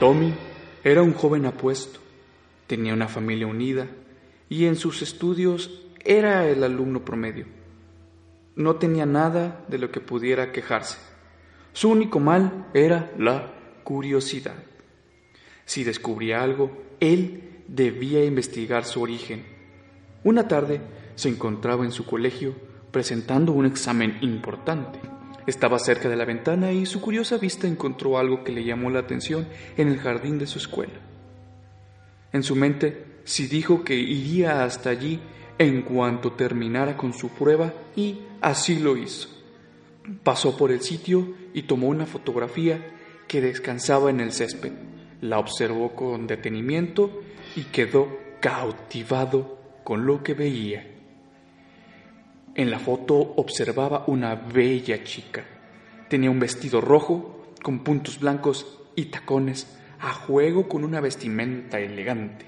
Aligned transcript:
Tommy 0.00 0.34
era 0.82 1.02
un 1.02 1.14
joven 1.14 1.46
apuesto, 1.46 2.00
tenía 2.66 2.94
una 2.94 3.08
familia 3.08 3.46
unida 3.46 3.86
y 4.48 4.66
en 4.66 4.76
sus 4.76 5.02
estudios 5.02 5.82
era 6.04 6.48
el 6.48 6.64
alumno 6.64 7.04
promedio. 7.04 7.46
No 8.56 8.76
tenía 8.76 9.06
nada 9.06 9.64
de 9.68 9.78
lo 9.78 9.90
que 9.90 10.00
pudiera 10.00 10.52
quejarse. 10.52 10.98
Su 11.72 11.90
único 11.90 12.20
mal 12.20 12.66
era 12.74 13.12
la 13.18 13.52
curiosidad. 13.84 14.54
Si 15.64 15.84
descubría 15.84 16.42
algo, 16.42 16.70
él 17.00 17.62
debía 17.68 18.24
investigar 18.24 18.84
su 18.84 19.00
origen. 19.00 19.44
Una 20.22 20.48
tarde 20.48 20.80
se 21.14 21.28
encontraba 21.28 21.84
en 21.84 21.92
su 21.92 22.04
colegio 22.04 22.54
presentando 22.90 23.52
un 23.52 23.66
examen 23.66 24.18
importante. 24.20 25.00
Estaba 25.46 25.78
cerca 25.78 26.08
de 26.08 26.16
la 26.16 26.24
ventana 26.24 26.72
y 26.72 26.86
su 26.86 27.00
curiosa 27.00 27.36
vista 27.36 27.66
encontró 27.66 28.18
algo 28.18 28.44
que 28.44 28.52
le 28.52 28.64
llamó 28.64 28.88
la 28.90 29.00
atención 29.00 29.46
en 29.76 29.88
el 29.88 29.98
jardín 29.98 30.38
de 30.38 30.46
su 30.46 30.58
escuela. 30.58 31.00
En 32.32 32.42
su 32.42 32.56
mente 32.56 33.04
se 33.24 33.46
dijo 33.46 33.84
que 33.84 33.94
iría 33.94 34.64
hasta 34.64 34.90
allí 34.90 35.20
en 35.58 35.82
cuanto 35.82 36.32
terminara 36.32 36.96
con 36.96 37.12
su 37.12 37.28
prueba 37.28 37.72
y 37.94 38.20
así 38.40 38.78
lo 38.78 38.96
hizo. 38.96 39.28
Pasó 40.22 40.56
por 40.56 40.72
el 40.72 40.80
sitio 40.80 41.34
y 41.52 41.62
tomó 41.62 41.88
una 41.88 42.06
fotografía 42.06 42.84
que 43.28 43.40
descansaba 43.40 44.10
en 44.10 44.20
el 44.20 44.32
césped. 44.32 44.72
La 45.20 45.38
observó 45.38 45.94
con 45.94 46.26
detenimiento 46.26 47.22
y 47.56 47.64
quedó 47.64 48.18
cautivado 48.40 49.58
con 49.84 50.06
lo 50.06 50.22
que 50.22 50.34
veía. 50.34 50.93
En 52.56 52.70
la 52.70 52.78
foto 52.78 53.16
observaba 53.16 54.04
una 54.06 54.36
bella 54.36 55.02
chica. 55.02 55.44
Tenía 56.08 56.30
un 56.30 56.38
vestido 56.38 56.80
rojo 56.80 57.46
con 57.64 57.82
puntos 57.82 58.20
blancos 58.20 58.80
y 58.94 59.06
tacones 59.06 59.76
a 59.98 60.12
juego 60.12 60.68
con 60.68 60.84
una 60.84 61.00
vestimenta 61.00 61.80
elegante. 61.80 62.46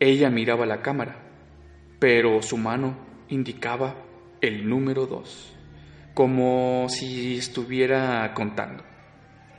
Ella 0.00 0.28
miraba 0.28 0.66
la 0.66 0.82
cámara, 0.82 1.18
pero 2.00 2.42
su 2.42 2.56
mano 2.56 2.96
indicaba 3.28 3.94
el 4.40 4.68
número 4.68 5.06
dos, 5.06 5.52
como 6.12 6.88
si 6.88 7.36
estuviera 7.36 8.32
contando. 8.34 8.82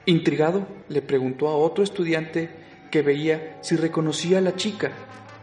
Intrigado, 0.07 0.67
le 0.89 1.01
preguntó 1.01 1.47
a 1.47 1.55
otro 1.55 1.85
estudiante 1.85 2.49
que 2.91 3.01
veía 3.01 3.59
si 3.61 3.77
reconocía 3.77 4.39
a 4.39 4.41
la 4.41 4.57
chica 4.57 4.91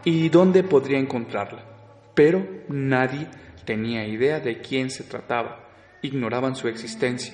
y 0.03 0.29
dónde 0.29 0.61
podría 0.61 0.99
encontrarla, 0.99 1.63
pero 2.13 2.45
nadie 2.67 3.27
tenía 3.65 4.07
idea 4.07 4.39
de 4.39 4.61
quién 4.61 4.89
se 4.89 5.03
trataba, 5.03 5.69
ignoraban 6.01 6.55
su 6.55 6.67
existencia, 6.67 7.33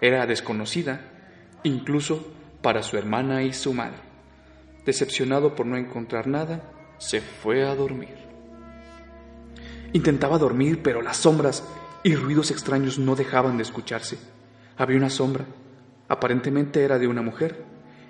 era 0.00 0.26
desconocida, 0.26 1.00
incluso 1.62 2.32
para 2.62 2.82
su 2.82 2.96
hermana 2.96 3.42
y 3.42 3.52
su 3.52 3.74
madre. 3.74 3.98
Decepcionado 4.84 5.54
por 5.54 5.66
no 5.66 5.76
encontrar 5.76 6.26
nada, 6.26 6.62
se 6.98 7.20
fue 7.20 7.66
a 7.66 7.74
dormir. 7.74 8.14
Intentaba 9.92 10.38
dormir, 10.38 10.82
pero 10.82 11.02
las 11.02 11.16
sombras 11.16 11.64
y 12.02 12.14
ruidos 12.14 12.50
extraños 12.50 12.98
no 12.98 13.16
dejaban 13.16 13.56
de 13.56 13.62
escucharse. 13.62 14.18
Había 14.76 14.98
una 14.98 15.10
sombra, 15.10 15.44
aparentemente 16.08 16.82
era 16.82 16.98
de 16.98 17.08
una 17.08 17.22
mujer, 17.22 17.64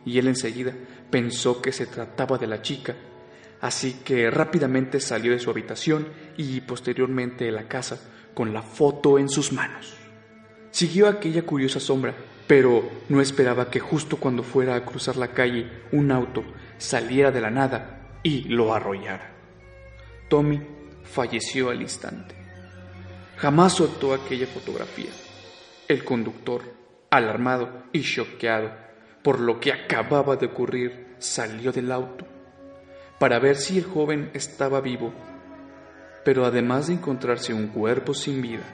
y 0.04 0.18
él 0.18 0.28
enseguida 0.28 0.72
pensó 1.10 1.62
que 1.62 1.72
se 1.72 1.86
trataba 1.86 2.38
de 2.38 2.46
la 2.46 2.62
chica, 2.62 2.94
así 3.60 4.00
que 4.04 4.30
rápidamente 4.30 5.00
salió 5.00 5.32
de 5.32 5.38
su 5.38 5.50
habitación 5.50 6.08
y 6.36 6.60
posteriormente 6.60 7.44
de 7.44 7.52
la 7.52 7.68
casa 7.68 8.00
con 8.34 8.52
la 8.52 8.62
foto 8.62 9.18
en 9.18 9.28
sus 9.28 9.52
manos. 9.52 9.96
Siguió 10.70 11.08
aquella 11.08 11.42
curiosa 11.42 11.80
sombra, 11.80 12.14
pero 12.46 12.88
no 13.08 13.20
esperaba 13.20 13.70
que 13.70 13.80
justo 13.80 14.16
cuando 14.16 14.42
fuera 14.42 14.76
a 14.76 14.84
cruzar 14.84 15.16
la 15.16 15.32
calle 15.32 15.68
un 15.92 16.12
auto 16.12 16.44
saliera 16.76 17.30
de 17.30 17.40
la 17.40 17.50
nada 17.50 18.20
y 18.22 18.44
lo 18.44 18.72
arrollara. 18.74 19.34
Tommy 20.28 20.60
falleció 21.02 21.70
al 21.70 21.82
instante. 21.82 22.36
Jamás 23.36 23.74
soltó 23.74 24.14
aquella 24.14 24.46
fotografía. 24.46 25.10
El 25.88 26.04
conductor, 26.04 26.62
alarmado 27.10 27.84
y 27.92 28.02
choqueado 28.02 28.70
por 29.22 29.40
lo 29.40 29.58
que 29.58 29.72
acababa 29.72 30.36
de 30.36 30.46
ocurrir, 30.46 31.16
salió 31.18 31.72
del 31.72 31.90
auto 31.90 32.27
para 33.18 33.38
ver 33.38 33.56
si 33.56 33.78
el 33.78 33.84
joven 33.84 34.30
estaba 34.34 34.80
vivo, 34.80 35.12
pero 36.24 36.44
además 36.44 36.86
de 36.86 36.94
encontrarse 36.94 37.52
un 37.54 37.68
cuerpo 37.68 38.14
sin 38.14 38.42
vida, 38.42 38.64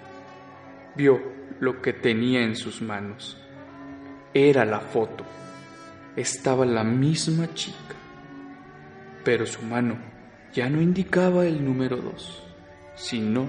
vio 0.96 1.20
lo 1.60 1.80
que 1.80 1.92
tenía 1.92 2.42
en 2.42 2.56
sus 2.56 2.82
manos 2.82 3.38
era 4.34 4.64
la 4.64 4.80
foto. 4.80 5.24
Estaba 6.16 6.66
la 6.66 6.84
misma 6.84 7.54
chica, 7.54 7.94
pero 9.24 9.46
su 9.46 9.62
mano 9.62 9.96
ya 10.52 10.68
no 10.68 10.80
indicaba 10.80 11.46
el 11.46 11.64
número 11.64 11.96
dos, 11.96 12.42
sino 12.96 13.48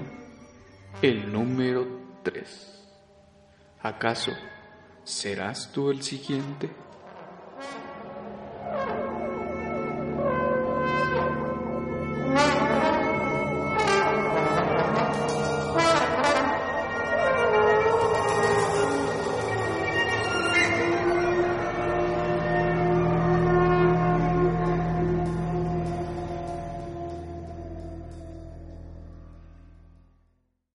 el 1.02 1.30
número 1.32 1.86
tres. 2.22 2.84
¿Acaso 3.82 4.32
serás 5.04 5.70
tú 5.72 5.90
el 5.90 6.02
siguiente? 6.02 6.70